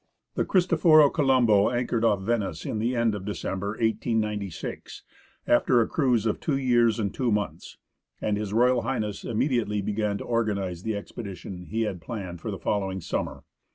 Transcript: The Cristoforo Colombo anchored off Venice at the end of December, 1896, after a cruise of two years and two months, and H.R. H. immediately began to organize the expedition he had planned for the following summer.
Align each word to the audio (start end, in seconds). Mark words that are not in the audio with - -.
The 0.33 0.45
Cristoforo 0.45 1.11
Colombo 1.11 1.69
anchored 1.69 2.03
off 2.03 2.21
Venice 2.23 2.65
at 2.65 2.79
the 2.79 2.95
end 2.95 3.13
of 3.13 3.23
December, 3.23 3.73
1896, 3.79 5.03
after 5.45 5.79
a 5.79 5.87
cruise 5.87 6.25
of 6.25 6.39
two 6.39 6.57
years 6.57 6.97
and 6.97 7.13
two 7.13 7.31
months, 7.31 7.77
and 8.19 8.35
H.R. 8.35 8.83
H. 8.83 9.25
immediately 9.25 9.79
began 9.83 10.17
to 10.17 10.23
organize 10.23 10.81
the 10.81 10.95
expedition 10.95 11.65
he 11.65 11.83
had 11.83 12.01
planned 12.01 12.41
for 12.41 12.49
the 12.49 12.57
following 12.57 12.99
summer. 12.99 13.43